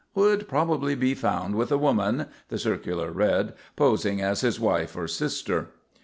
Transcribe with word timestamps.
"Would 0.15 0.47
probably 0.47 0.95
be 0.95 1.13
found 1.13 1.53
with 1.53 1.71
a 1.71 1.77
woman," 1.77 2.25
the 2.49 2.57
circular 2.57 3.11
read, 3.11 3.53
"posing 3.75 4.19
as 4.19 4.41
his 4.41 4.59
wife 4.59 4.95
or 4.95 5.07
sister." 5.07 5.67